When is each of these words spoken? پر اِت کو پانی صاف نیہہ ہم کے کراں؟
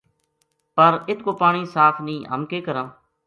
پر 0.75 0.91
اِت 1.07 1.19
کو 1.25 1.31
پانی 1.41 1.63
صاف 1.73 1.95
نیہہ 2.05 2.31
ہم 2.33 2.41
کے 2.51 2.59
کراں؟ 2.65 2.87